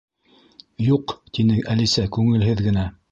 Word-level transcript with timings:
—Юҡ, 0.85 1.13
—тине 1.37 1.57
Әлисә 1.75 2.07
күңелһеҙ 2.17 2.65
генә. 2.69 2.87